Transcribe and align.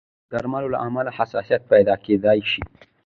د 0.31 0.31
درملو 0.31 0.71
له 0.73 0.77
امله 0.85 1.11
حساسیت 1.17 1.61
پیدا 1.73 1.95
کېدای 2.05 2.39
شي. 2.51 2.61